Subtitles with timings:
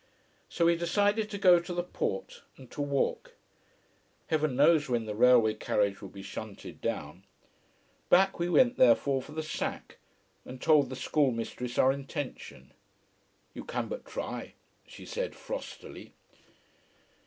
[0.49, 3.35] So we decided to go to the port and to walk.
[4.29, 7.23] Heaven knows when the railway carriage would be shunted down.
[8.09, 9.99] Back we went therefore for the sack,
[10.59, 12.73] told the schoolmistress our intention.
[13.53, 14.55] "You can but try,"
[14.87, 16.15] she said frostily.